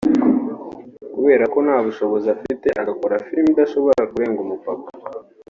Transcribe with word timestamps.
kubera 1.13 1.43
ko 1.53 1.57
nta 1.65 1.77
bushobozi 1.85 2.27
afite 2.35 2.67
agakora 2.81 3.23
filime 3.25 3.49
idashobora 3.51 4.09
kurenga 4.11 4.39
umupaka 4.45 4.87